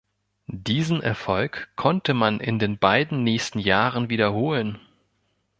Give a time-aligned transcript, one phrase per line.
[0.47, 4.79] Diesen Erfolg konnte man in den beiden nächsten Jahren wiederholen.